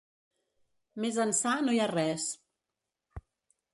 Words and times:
Més 1.03 1.19
ençà 1.25 1.53
no 1.67 1.75
hi 1.75 1.81
ha 1.83 1.91
res. 1.93 2.25